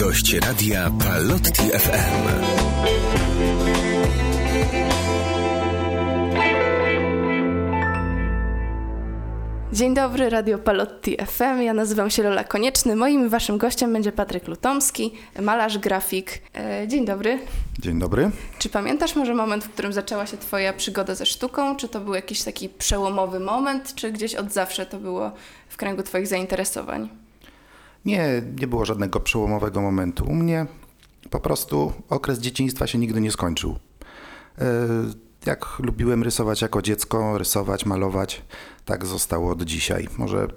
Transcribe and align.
Gość 0.00 0.34
radia 0.34 0.90
Palotti 1.04 1.62
FM. 1.62 2.26
Dzień 9.72 9.94
dobry, 9.94 10.30
Radio 10.30 10.58
Palotti 10.58 11.16
FM. 11.26 11.62
Ja 11.62 11.74
nazywam 11.74 12.10
się 12.10 12.22
Lola 12.22 12.44
Konieczny. 12.44 12.96
Moim 12.96 13.28
waszym 13.28 13.58
gościem 13.58 13.92
będzie 13.92 14.12
Patryk 14.12 14.48
Lutomski, 14.48 15.12
malarz, 15.40 15.78
grafik. 15.78 16.42
E, 16.54 16.88
dzień 16.88 17.04
dobry. 17.04 17.38
Dzień 17.78 17.98
dobry. 17.98 18.30
Czy 18.58 18.68
pamiętasz 18.68 19.16
może 19.16 19.34
moment, 19.34 19.64
w 19.64 19.70
którym 19.70 19.92
zaczęła 19.92 20.26
się 20.26 20.36
twoja 20.36 20.72
przygoda 20.72 21.14
ze 21.14 21.26
sztuką? 21.26 21.76
Czy 21.76 21.88
to 21.88 22.00
był 22.00 22.14
jakiś 22.14 22.42
taki 22.42 22.68
przełomowy 22.68 23.40
moment, 23.40 23.94
czy 23.94 24.12
gdzieś 24.12 24.34
od 24.34 24.52
zawsze 24.52 24.86
to 24.86 24.98
było 24.98 25.32
w 25.68 25.76
kręgu 25.76 26.02
twoich 26.02 26.26
zainteresowań? 26.26 27.29
Nie, 28.04 28.42
nie 28.60 28.66
było 28.66 28.84
żadnego 28.84 29.20
przełomowego 29.20 29.80
momentu. 29.80 30.24
U 30.24 30.34
mnie 30.34 30.66
po 31.30 31.40
prostu 31.40 31.92
okres 32.08 32.38
dzieciństwa 32.38 32.86
się 32.86 32.98
nigdy 32.98 33.20
nie 33.20 33.30
skończył. 33.30 33.78
E, 34.58 34.64
jak 35.46 35.78
lubiłem 35.78 36.22
rysować 36.22 36.62
jako 36.62 36.82
dziecko, 36.82 37.38
rysować, 37.38 37.86
malować, 37.86 38.42
tak 38.84 39.06
zostało 39.06 39.54
do 39.54 39.64
dzisiaj. 39.64 40.08
Może 40.18 40.48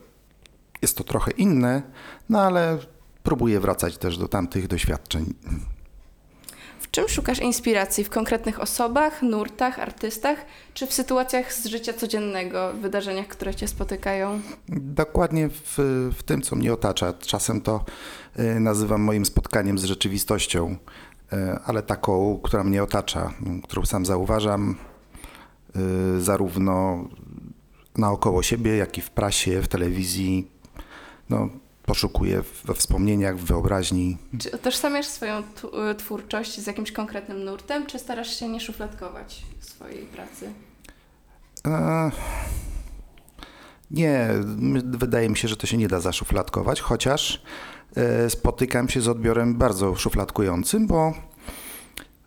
jest 0.81 0.97
to 0.97 1.03
trochę 1.03 1.31
inne, 1.31 1.81
no 2.29 2.41
ale 2.41 2.77
próbuję 3.23 3.59
wracać 3.59 3.97
też 3.97 4.17
do 4.17 4.27
tamtych 4.27 4.67
doświadczeń. 4.67 5.33
Czym 6.93 7.09
szukasz 7.09 7.39
inspiracji? 7.39 8.03
W 8.03 8.09
konkretnych 8.09 8.61
osobach, 8.61 9.21
nurtach, 9.21 9.79
artystach, 9.79 10.45
czy 10.73 10.87
w 10.87 10.93
sytuacjach 10.93 11.53
z 11.53 11.65
życia 11.65 11.93
codziennego, 11.93 12.73
wydarzeniach, 12.73 13.27
które 13.27 13.55
cię 13.55 13.67
spotykają? 13.67 14.41
Dokładnie 14.69 15.49
w, 15.49 15.77
w 16.17 16.23
tym, 16.23 16.41
co 16.41 16.55
mnie 16.55 16.73
otacza. 16.73 17.13
Czasem 17.13 17.61
to 17.61 17.85
y, 18.39 18.59
nazywam 18.59 19.01
moim 19.01 19.25
spotkaniem 19.25 19.79
z 19.79 19.83
rzeczywistością, 19.83 20.75
y, 21.33 21.37
ale 21.65 21.83
taką, 21.83 22.39
która 22.43 22.63
mnie 22.63 22.83
otacza, 22.83 23.33
którą 23.63 23.85
sam 23.85 24.05
zauważam, 24.05 24.75
y, 26.17 26.21
zarówno 26.21 27.07
naokoło 27.97 28.43
siebie, 28.43 28.77
jak 28.77 28.97
i 28.97 29.01
w 29.01 29.09
prasie, 29.09 29.61
w 29.61 29.67
telewizji. 29.67 30.51
No, 31.29 31.49
poszukuję 31.85 32.43
we 32.65 32.73
wspomnieniach, 32.73 33.37
w 33.37 33.45
wyobraźni. 33.45 34.17
Czy 34.39 34.49
utożsamiasz 34.49 35.05
swoją 35.05 35.43
twórczość 35.97 36.59
z 36.59 36.67
jakimś 36.67 36.91
konkretnym 36.91 37.43
nurtem, 37.43 37.85
czy 37.85 37.99
starasz 37.99 38.39
się 38.39 38.49
nie 38.49 38.59
szufladkować 38.59 39.43
swojej 39.59 40.05
pracy? 40.05 40.53
E, 41.67 42.11
nie, 43.91 44.29
wydaje 44.83 45.29
mi 45.29 45.37
się, 45.37 45.47
że 45.47 45.57
to 45.57 45.67
się 45.67 45.77
nie 45.77 45.87
da 45.87 45.99
zaszufladkować, 45.99 46.81
chociaż 46.81 47.43
e, 47.95 48.29
spotykam 48.29 48.89
się 48.89 49.01
z 49.01 49.07
odbiorem 49.07 49.55
bardzo 49.55 49.95
szufladkującym, 49.95 50.87
bo 50.87 51.13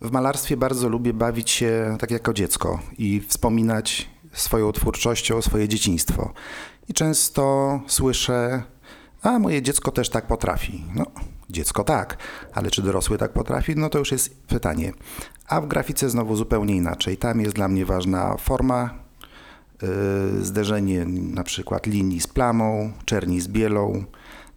w 0.01 0.11
malarstwie 0.11 0.57
bardzo 0.57 0.89
lubię 0.89 1.13
bawić 1.13 1.51
się 1.51 1.97
tak 2.01 2.11
jako 2.11 2.33
dziecko 2.33 2.81
i 2.99 3.21
wspominać 3.21 4.09
swoją 4.33 4.73
twórczością 4.73 5.43
swoje 5.43 5.69
dzieciństwo. 5.69 6.33
I 6.89 6.95
często 6.95 7.81
słyszę 7.87 8.63
a 9.31 9.39
moje 9.39 9.63
dziecko 9.63 9.91
też 9.93 10.09
tak 10.09 10.27
potrafi. 10.27 10.85
No, 10.95 11.07
dziecko 11.51 11.85
tak, 11.85 12.17
ale 12.53 12.71
czy 12.71 12.83
dorosły 12.83 13.19
tak 13.19 13.33
potrafi? 13.33 13.77
No 13.77 13.89
to 13.89 13.99
już 13.99 14.13
jest 14.13 14.41
pytanie. 14.41 14.93
A 15.49 15.61
w 15.61 15.67
grafice 15.67 16.11
znowu 16.11 16.37
zupełnie 16.37 16.77
inaczej. 16.77 17.17
Tam 17.17 17.41
jest 17.41 17.55
dla 17.55 17.69
mnie 17.69 17.87
ważna 17.87 18.37
forma, 18.37 18.95
yy, 19.83 20.45
zderzenie 20.45 21.05
na 21.07 21.45
przykład 21.45 21.87
linii 21.87 22.21
z 22.21 22.27
plamą, 22.27 22.93
czerni 23.05 23.41
z 23.41 23.49
bielą. 23.49 24.05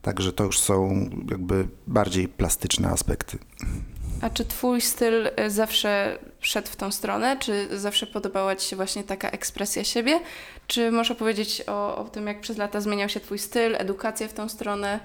Także 0.01 0.33
to 0.33 0.43
już 0.43 0.59
są 0.59 1.09
jakby 1.31 1.67
bardziej 1.87 2.27
plastyczne 2.27 2.89
aspekty. 2.89 3.37
A 4.21 4.29
czy 4.29 4.45
twój 4.45 4.81
styl 4.81 5.27
y, 5.27 5.49
zawsze 5.49 6.19
szedł 6.39 6.67
w 6.67 6.75
tą 6.75 6.91
stronę? 6.91 7.37
Czy 7.37 7.79
zawsze 7.79 8.07
podobała 8.07 8.55
ci 8.55 8.69
się 8.69 8.75
właśnie 8.75 9.03
taka 9.03 9.29
ekspresja 9.29 9.83
siebie? 9.83 10.19
Czy 10.67 10.91
możesz 10.91 11.11
opowiedzieć 11.11 11.63
o, 11.67 11.97
o 11.97 12.03
tym, 12.03 12.27
jak 12.27 12.41
przez 12.41 12.57
lata 12.57 12.81
zmieniał 12.81 13.09
się 13.09 13.19
twój 13.19 13.39
styl, 13.39 13.75
edukacja 13.75 14.27
w 14.27 14.33
tą 14.33 14.49
stronę? 14.49 14.99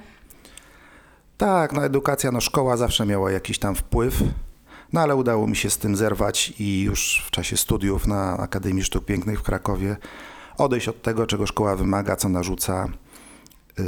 Tak, 1.37 1.73
no 1.73 1.85
edukacja, 1.85 2.33
no 2.33 2.41
szkoła 2.41 2.77
zawsze 2.77 3.07
miała 3.07 3.33
jakiś 3.33 3.59
tam 3.59 3.75
wpływ, 3.75 4.15
no 4.93 5.01
ale 5.01 5.17
udało 5.17 5.47
mi 5.47 5.57
się 5.57 5.71
z 5.71 5.79
tym 5.79 5.97
zerwać 5.97 6.53
i 6.59 6.83
już 6.83 7.25
w 7.27 7.31
czasie 7.31 7.57
studiów 7.57 8.07
na 8.07 8.39
Akademii 8.39 8.85
Sztuk 8.85 9.05
Pięknych 9.05 9.41
w 9.41 9.43
Krakowie 9.43 9.97
odejść 10.59 10.89
od 10.89 11.03
tego, 11.03 11.27
czego 11.27 11.47
szkoła 11.47 11.77
wymaga, 11.77 12.17
co 12.17 12.29
narzuca 12.29 12.89
yy, 13.79 13.85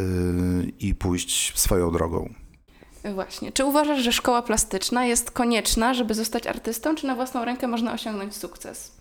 i 0.81 0.95
pójść 0.95 1.59
swoją 1.59 1.93
drogą. 1.93 2.35
Właśnie. 3.15 3.53
Czy 3.53 3.65
uważasz, 3.65 4.03
że 4.03 4.13
szkoła 4.13 4.43
plastyczna 4.43 5.07
jest 5.07 5.31
konieczna, 5.31 5.95
żeby 5.95 6.15
zostać 6.15 6.47
artystą, 6.47 6.95
czy 6.95 7.07
na 7.07 7.15
własną 7.15 7.45
rękę 7.45 7.69
można 7.69 7.93
osiągnąć 7.93 8.37
sukces? 8.37 8.93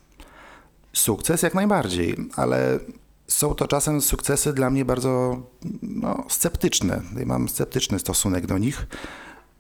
Sukces 0.94 1.42
jak 1.42 1.54
najbardziej, 1.54 2.16
ale 2.36 2.80
są 3.28 3.56
to 3.56 3.68
czasem 3.68 4.02
sukcesy 4.02 4.54
dla 4.54 4.70
mnie 4.70 4.86
bardzo 4.86 5.42
no, 5.82 6.26
sceptyczne. 6.30 7.02
Ja 7.20 7.26
mam 7.26 7.50
sceptyczny 7.50 8.00
stosunek 8.00 8.46
do 8.46 8.58
nich, 8.58 8.88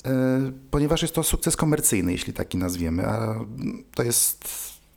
yy, 0.05 0.11
ponieważ 0.71 1.01
jest 1.01 1.15
to 1.15 1.23
sukces 1.23 1.55
komercyjny, 1.55 2.11
jeśli 2.11 2.33
taki 2.33 2.57
nazwiemy. 2.57 3.07
A 3.07 3.39
to 3.95 4.03
jest 4.03 4.47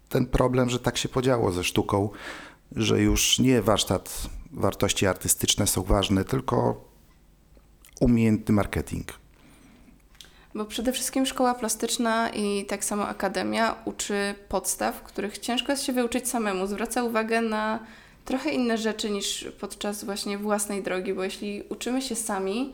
ten 0.08 0.26
problem, 0.26 0.70
że 0.70 0.78
tak 0.78 0.96
się 0.96 1.08
podziało 1.08 1.52
ze 1.52 1.64
sztuką, 1.64 2.10
że 2.76 3.00
już 3.00 3.38
nie 3.38 3.62
warsztat, 3.62 4.28
wartości 4.52 5.06
artystyczne 5.06 5.66
są 5.66 5.82
ważne, 5.82 6.24
tylko 6.24 6.84
umiejętny 8.00 8.54
marketing. 8.54 9.06
Bo 10.58 10.64
przede 10.64 10.92
wszystkim 10.92 11.26
szkoła 11.26 11.54
plastyczna 11.54 12.30
i 12.30 12.64
tak 12.64 12.84
samo 12.84 13.08
akademia 13.08 13.74
uczy 13.84 14.34
podstaw, 14.48 15.02
których 15.02 15.38
ciężko 15.38 15.72
jest 15.72 15.84
się 15.84 15.92
wyuczyć 15.92 16.28
samemu. 16.28 16.66
Zwraca 16.66 17.02
uwagę 17.02 17.40
na 17.40 17.78
trochę 18.24 18.50
inne 18.50 18.78
rzeczy 18.78 19.10
niż 19.10 19.48
podczas 19.60 20.04
właśnie 20.04 20.38
własnej 20.38 20.82
drogi, 20.82 21.14
bo 21.14 21.24
jeśli 21.24 21.62
uczymy 21.68 22.02
się 22.02 22.14
sami, 22.14 22.72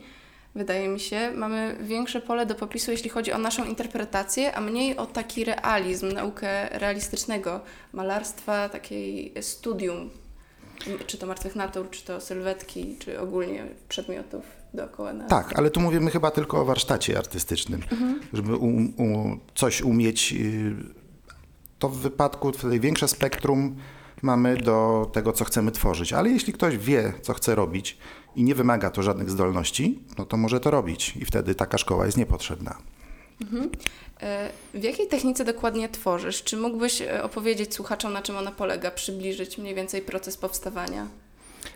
wydaje 0.55 0.87
mi 0.87 0.99
się, 0.99 1.31
mamy 1.35 1.77
większe 1.81 2.21
pole 2.21 2.45
do 2.45 2.55
popisu, 2.55 2.91
jeśli 2.91 3.09
chodzi 3.09 3.31
o 3.31 3.37
naszą 3.37 3.65
interpretację, 3.65 4.55
a 4.55 4.61
mniej 4.61 4.97
o 4.97 5.05
taki 5.05 5.43
realizm, 5.43 6.11
naukę 6.11 6.69
realistycznego 6.71 7.61
malarstwa, 7.93 8.69
takiej 8.69 9.33
studium, 9.41 10.09
czy 11.07 11.17
to 11.17 11.27
martwych 11.27 11.55
natur, 11.55 11.89
czy 11.89 12.05
to 12.05 12.21
sylwetki, 12.21 12.95
czy 12.99 13.19
ogólnie 13.19 13.67
przedmiotów 13.89 14.43
dookoła 14.73 15.13
nas. 15.13 15.29
Tak, 15.29 15.59
ale 15.59 15.69
tu 15.69 15.79
mówimy 15.79 16.11
chyba 16.11 16.31
tylko 16.31 16.61
o 16.61 16.65
warsztacie 16.65 17.17
artystycznym. 17.17 17.81
Mhm. 17.91 18.19
Żeby 18.33 18.55
u, 18.55 18.67
u, 18.67 19.37
coś 19.55 19.81
umieć, 19.81 20.33
y, 20.33 20.75
to 21.79 21.89
w 21.89 21.97
wypadku 21.97 22.51
tutaj 22.51 22.79
większe 22.79 23.07
spektrum 23.07 23.75
mamy 24.21 24.57
do 24.57 25.09
tego, 25.13 25.33
co 25.33 25.45
chcemy 25.45 25.71
tworzyć. 25.71 26.13
Ale 26.13 26.29
jeśli 26.29 26.53
ktoś 26.53 26.77
wie, 26.77 27.13
co 27.21 27.33
chce 27.33 27.55
robić 27.55 27.97
i 28.35 28.43
nie 28.43 28.55
wymaga 28.55 28.89
to 28.89 29.03
żadnych 29.03 29.29
zdolności, 29.29 29.99
no 30.17 30.25
to 30.25 30.37
może 30.37 30.59
to 30.59 30.71
robić 30.71 31.17
i 31.17 31.25
wtedy 31.25 31.55
taka 31.55 31.77
szkoła 31.77 32.05
jest 32.05 32.17
niepotrzebna. 32.17 32.77
Mhm. 33.41 33.69
E, 34.21 34.49
w 34.73 34.83
jakiej 34.83 35.07
technice 35.07 35.45
dokładnie 35.45 35.89
tworzysz? 35.89 36.43
Czy 36.43 36.57
mógłbyś 36.57 37.01
e, 37.01 37.23
opowiedzieć 37.23 37.73
słuchaczom, 37.73 38.13
na 38.13 38.21
czym 38.21 38.37
ona 38.37 38.51
polega, 38.51 38.91
przybliżyć 38.91 39.57
mniej 39.57 39.75
więcej 39.75 40.01
proces 40.01 40.37
powstawania? 40.37 41.07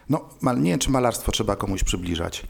No, 0.10 0.30
nie 0.58 0.72
wiem, 0.72 0.80
czy 0.80 0.92
malarstwo 0.92 1.32
trzeba 1.32 1.56
komuś 1.56 1.84
przybliżać. 1.84 2.44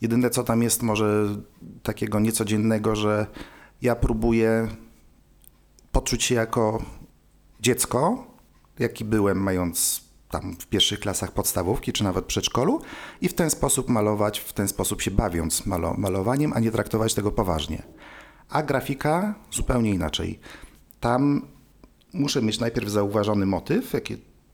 Jedyne, 0.00 0.30
co 0.30 0.44
tam 0.44 0.62
jest 0.62 0.82
może 0.82 1.36
takiego 1.82 2.20
niecodziennego, 2.20 2.96
że 2.96 3.26
ja 3.82 3.96
próbuję 3.96 4.68
poczuć 5.92 6.24
się 6.24 6.34
jako 6.34 6.82
dziecko, 7.60 8.26
jaki 8.78 9.04
byłem, 9.04 9.42
mając 9.42 10.04
tam 10.30 10.56
w 10.56 10.66
pierwszych 10.66 11.00
klasach 11.00 11.32
podstawówki, 11.32 11.92
czy 11.92 12.04
nawet 12.04 12.24
przedszkolu, 12.24 12.80
i 13.20 13.28
w 13.28 13.34
ten 13.34 13.50
sposób 13.50 13.88
malować, 13.88 14.38
w 14.38 14.52
ten 14.52 14.68
sposób 14.68 15.02
się 15.02 15.10
bawiąc 15.10 15.66
malo 15.66 15.94
malowaniem, 15.98 16.52
a 16.52 16.60
nie 16.60 16.70
traktować 16.70 17.14
tego 17.14 17.32
poważnie. 17.32 17.82
A 18.52 18.62
grafika 18.62 19.34
zupełnie 19.50 19.90
inaczej. 19.90 20.38
Tam 21.00 21.42
muszę 22.12 22.42
mieć 22.42 22.60
najpierw 22.60 22.88
zauważony 22.88 23.46
motyw, 23.46 23.92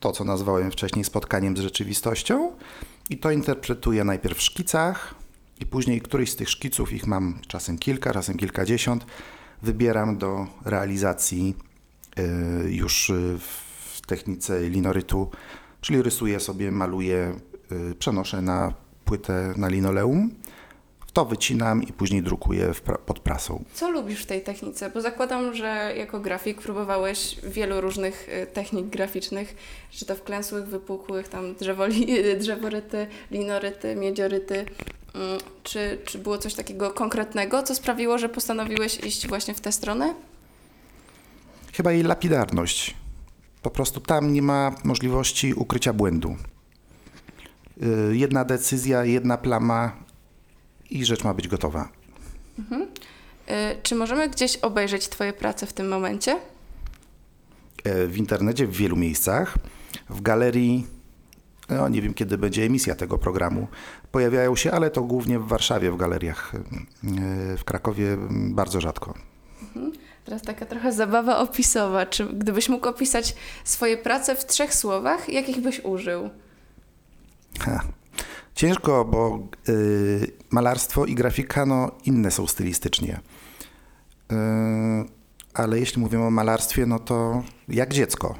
to, 0.00 0.12
co 0.12 0.24
nazwałem 0.24 0.70
wcześniej 0.70 1.04
spotkaniem 1.04 1.56
z 1.56 1.60
rzeczywistością, 1.60 2.52
i 3.10 3.18
to 3.18 3.30
interpretuję 3.30 4.04
najpierw 4.04 4.38
w 4.38 4.42
szkicach, 4.42 5.14
i 5.60 5.66
później 5.66 6.00
któryś 6.00 6.30
z 6.30 6.36
tych 6.36 6.50
szkiców, 6.50 6.92
ich 6.92 7.06
mam 7.06 7.38
czasem 7.46 7.78
kilka, 7.78 8.12
czasem 8.12 8.36
kilkadziesiąt, 8.36 9.06
wybieram 9.62 10.18
do 10.18 10.46
realizacji 10.64 11.56
y, 12.18 12.72
już 12.72 13.12
w 13.38 14.00
technice 14.06 14.68
linorytu, 14.68 15.30
czyli 15.80 16.02
rysuję 16.02 16.40
sobie, 16.40 16.72
maluję, 16.72 17.34
y, 17.90 17.94
przenoszę 17.94 18.42
na 18.42 18.72
płytę 19.04 19.54
na 19.56 19.68
linoleum, 19.68 20.30
to 21.18 21.24
wycinam 21.24 21.82
i 21.82 21.92
później 21.92 22.22
drukuję 22.22 22.72
pra 22.84 22.98
pod 22.98 23.18
prasą. 23.20 23.64
Co 23.74 23.90
lubisz 23.90 24.22
w 24.22 24.26
tej 24.26 24.40
technice? 24.42 24.90
Bo 24.90 25.00
zakładam, 25.00 25.54
że 25.54 25.94
jako 25.96 26.20
grafik 26.20 26.60
próbowałeś 26.62 27.36
wielu 27.42 27.80
różnych 27.80 28.28
y, 28.28 28.46
technik 28.46 28.86
graficznych, 28.86 29.56
czy 29.90 30.04
to 30.06 30.14
wklęsłych, 30.14 30.66
wypukłych, 30.66 31.28
tam 31.28 31.54
drzewo, 31.54 31.84
drzeworyty, 32.38 33.06
linoryty, 33.30 33.96
miedzioryty. 33.96 34.54
Mm, 35.14 35.38
Czy, 35.62 35.98
czy 36.04 36.18
było 36.18 36.38
coś 36.38 36.54
takiego 36.54 36.90
konkretnego, 36.90 37.62
co 37.62 37.74
sprawiło, 37.74 38.18
że 38.18 38.28
postanowiłeś 38.28 39.00
iść 39.04 39.28
właśnie 39.28 39.54
w 39.54 39.60
tę 39.60 39.72
stronę? 39.72 40.14
Chyba 41.72 41.92
jej 41.92 42.02
lapidarność. 42.02 42.94
Po 43.62 43.70
prostu 43.70 44.00
tam 44.00 44.32
nie 44.32 44.42
ma 44.42 44.74
możliwości 44.84 45.54
ukrycia 45.54 45.92
błędu. 45.92 46.36
Y, 47.82 48.16
Jedna 48.16 48.44
decyzja, 48.44 49.04
jedna 49.04 49.38
plama 49.38 50.07
i 50.90 51.04
rzecz 51.04 51.24
ma 51.24 51.34
być 51.34 51.48
gotowa. 51.48 51.88
Y, 52.60 53.54
Czy 53.82 53.94
możemy 53.94 54.28
gdzieś 54.28 54.56
obejrzeć 54.56 55.08
Twoje 55.08 55.32
prace 55.32 55.66
w 55.66 55.72
tym 55.72 55.88
momencie? 55.88 56.38
E, 57.84 58.06
W 58.06 58.16
internecie 58.16 58.66
w 58.66 58.72
wielu 58.76 58.96
miejscach, 58.96 59.54
w 60.10 60.20
galerii, 60.20 60.86
no 61.68 61.88
nie 61.88 62.02
wiem 62.02 62.14
kiedy 62.14 62.38
będzie 62.38 62.62
emisja 62.64 62.94
tego 62.94 63.18
programu, 63.18 63.68
pojawiają 64.12 64.56
się, 64.56 64.72
ale 64.72 64.90
to 64.90 65.02
głównie 65.02 65.38
w 65.38 65.46
Warszawie, 65.46 65.90
w 65.90 65.96
galeriach. 65.96 66.52
E, 66.54 67.56
W 67.56 67.64
Krakowie 67.64 68.16
bardzo 68.30 68.80
rzadko. 68.80 69.14
Teraz 70.24 70.42
taka 70.42 70.66
trochę 70.66 70.92
zabawa 70.92 71.38
opisowa. 71.38 72.06
Czy 72.06 72.26
gdybyś 72.26 72.68
mógł 72.68 72.88
opisać 72.88 73.36
swoje 73.64 73.96
prace 73.96 74.34
w 74.36 74.46
trzech 74.46 74.74
słowach, 74.74 75.28
jakich 75.28 75.60
byś 75.60 75.80
użył? 75.84 76.30
Ha. 77.60 77.80
Ciężko, 78.58 79.04
bo 79.04 79.48
y, 79.68 80.32
malarstwo 80.50 81.06
i 81.06 81.14
grafika 81.14 81.66
no, 81.66 81.90
inne 82.04 82.30
są 82.30 82.46
stylistycznie. 82.46 83.20
Y, 84.32 84.34
ale 85.54 85.80
jeśli 85.80 86.02
mówimy 86.02 86.24
o 86.24 86.30
malarstwie, 86.30 86.86
no 86.86 86.98
to 86.98 87.42
jak 87.68 87.94
dziecko. 87.94 88.38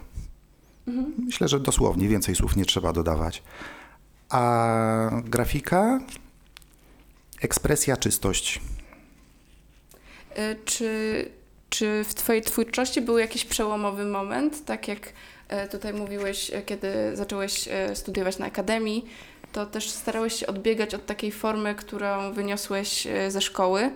Myślę, 1.19 1.49
że 1.49 1.61
dosłownie 1.61 2.09
więcej 2.09 2.35
słów 2.35 2.57
nie 2.57 2.65
trzeba 2.65 2.93
dodawać. 2.93 3.43
A 4.29 5.11
grafika, 5.25 6.01
ekspresja, 7.41 7.97
czystość. 7.97 8.61
Y, 10.39 10.57
Czy, 10.65 11.31
czy 11.71 12.05
w 12.09 12.15
Twojej 12.15 12.43
twórczości 12.43 13.01
był 13.01 13.19
jakiś 13.19 13.45
przełomowy 13.45 14.05
moment, 14.05 14.65
tak 14.65 14.89
jak 14.89 15.13
e, 15.49 15.69
tutaj 15.69 15.93
mówiłeś, 15.95 16.51
e, 16.51 16.63
kiedy 16.63 17.17
zacząłeś 17.17 17.69
studiować 17.95 18.39
na 18.39 18.47
akademii, 18.47 19.05
to 19.53 19.67
też 19.67 19.91
starałeś 19.91 20.35
się 20.35 20.47
odbiegać 20.47 20.95
od 20.95 21.07
takiej 21.07 21.33
formy, 21.33 21.75
którą 21.75 22.33
wyniosłeś 22.33 23.07
e, 23.07 23.31
ze 23.31 23.41
szkoły. 23.41 23.91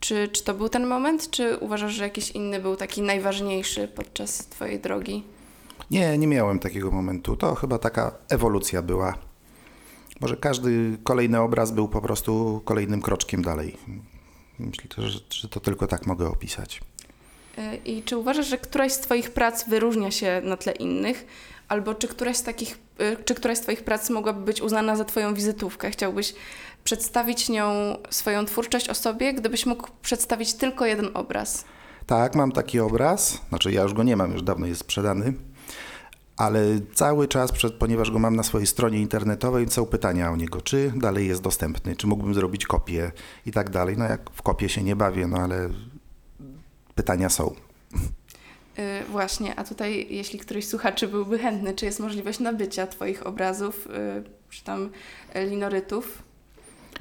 Czy, 0.00 0.28
czy 0.28 0.44
to 0.44 0.54
był 0.54 0.68
ten 0.68 0.86
moment, 0.86 1.30
czy 1.30 1.56
uważasz, 1.56 1.92
że 1.92 2.04
jakiś 2.04 2.30
inny 2.30 2.60
był 2.60 2.76
taki 2.76 3.02
najważniejszy 3.02 3.88
podczas 3.88 4.46
Twojej 4.46 4.80
drogi? 4.80 5.24
Nie, 5.90 6.18
nie 6.18 6.26
miałem 6.26 6.58
takiego 6.58 6.90
momentu. 6.90 7.36
To 7.36 7.54
chyba 7.54 7.78
taka 7.78 8.12
ewolucja 8.28 8.82
była. 8.82 9.14
Może 10.20 10.36
każdy 10.36 10.98
kolejny 11.04 11.40
obraz 11.40 11.72
był 11.72 11.88
po 11.88 12.00
prostu 12.00 12.62
kolejnym 12.64 13.02
kroczkiem 13.02 13.42
dalej. 13.42 13.76
Myślę, 14.58 15.08
że, 15.08 15.18
że 15.30 15.48
to 15.48 15.60
tylko 15.60 15.86
tak 15.86 16.06
mogę 16.06 16.28
opisać. 16.28 16.80
E, 17.58 17.76
I 17.76 18.02
czy 18.02 18.16
uważasz, 18.16 18.46
że 18.46 18.58
któraś 18.58 18.92
z 18.92 18.98
Twoich 18.98 19.30
prac 19.30 19.68
wyróżnia 19.68 20.10
się 20.10 20.40
na 20.44 20.56
tle 20.56 20.72
innych? 20.72 21.26
Albo 21.68 21.94
czy 21.94 22.08
któraś 22.08 22.36
z 22.36 22.42
takich, 22.42 22.78
czy 23.24 23.34
któraś 23.34 23.58
z 23.58 23.60
Twoich 23.60 23.84
prac 23.84 24.10
mogłaby 24.10 24.44
być 24.44 24.62
uznana 24.62 24.96
za 24.96 25.04
Twoją 25.04 25.34
wizytówkę? 25.34 25.90
Chciałbyś 25.90 26.34
przedstawić 26.84 27.48
nią 27.48 27.96
swoją 28.10 28.44
twórczość 28.46 28.88
osobie, 28.88 29.34
gdybyś 29.34 29.66
mógł 29.66 29.88
przedstawić 30.02 30.54
tylko 30.54 30.86
jeden 30.86 31.10
obraz? 31.14 31.64
Tak, 32.06 32.34
mam 32.34 32.52
taki 32.52 32.80
obraz. 32.80 33.40
Znaczy, 33.48 33.72
ja 33.72 33.82
już 33.82 33.94
go 33.94 34.02
nie 34.02 34.16
mam, 34.16 34.32
już 34.32 34.42
dawno 34.42 34.66
jest 34.66 34.80
sprzedany. 34.80 35.32
Ale 36.36 36.60
cały 36.94 37.28
czas, 37.28 37.52
przed, 37.52 37.74
ponieważ 37.74 38.10
go 38.10 38.18
mam 38.18 38.36
na 38.36 38.42
swojej 38.42 38.66
stronie 38.66 39.00
internetowej, 39.00 39.68
są 39.68 39.86
pytania 39.86 40.30
o 40.30 40.36
niego, 40.36 40.60
czy 40.60 40.92
dalej 40.96 41.28
jest 41.28 41.42
dostępny, 41.42 41.96
czy 41.96 42.06
mógłbym 42.06 42.34
zrobić 42.34 42.66
kopię 42.66 43.12
i 43.46 43.52
tak 43.52 43.70
dalej. 43.70 43.96
No 43.98 44.04
jak 44.04 44.30
w 44.30 44.42
kopię 44.42 44.68
się 44.68 44.82
nie 44.82 44.96
bawię, 44.96 45.26
no 45.26 45.36
ale 45.36 45.68
pytania 46.94 47.28
są. 47.28 47.54
E, 48.78 49.04
Właśnie, 49.04 49.54
a 49.58 49.64
tutaj, 49.64 50.06
jeśli 50.10 50.38
któryś 50.38 50.66
słuchaczy 50.66 51.08
byłby 51.08 51.38
chętny, 51.38 51.74
czy 51.74 51.84
jest 51.84 52.00
możliwość 52.00 52.38
nabycia 52.38 52.86
Twoich 52.86 53.26
obrazów, 53.26 53.88
e, 53.94 54.22
czy 54.50 54.64
tam 54.64 54.90
linorytów? 55.34 56.22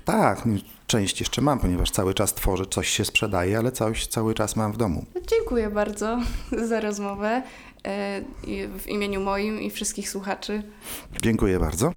Tak, 0.05 0.43
część 0.87 1.19
jeszcze 1.19 1.41
mam, 1.41 1.59
ponieważ 1.59 1.91
cały 1.91 2.13
czas 2.13 2.33
tworzę, 2.33 2.65
coś 2.65 2.89
się 2.89 3.05
sprzedaje, 3.05 3.57
ale 3.57 3.71
coś 3.71 4.07
cały 4.07 4.33
czas 4.33 4.55
mam 4.55 4.71
w 4.71 4.77
domu. 4.77 5.05
Dziękuję 5.27 5.69
bardzo 5.69 6.19
za 6.69 6.79
rozmowę 6.79 7.43
i 8.47 8.67
w 8.79 8.87
imieniu 8.87 9.21
moim 9.21 9.61
i 9.61 9.69
wszystkich 9.69 10.09
słuchaczy. 10.09 10.63
Dziękuję 11.21 11.59
bardzo. 11.59 11.91